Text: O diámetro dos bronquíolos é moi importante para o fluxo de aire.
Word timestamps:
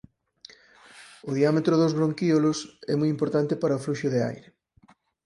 O 1.29 1.31
diámetro 1.39 1.73
dos 1.81 1.95
bronquíolos 1.97 2.57
é 2.91 2.93
moi 2.97 3.09
importante 3.15 3.53
para 3.61 3.77
o 3.79 3.83
fluxo 3.85 4.07
de 4.13 4.19
aire. 4.31 4.49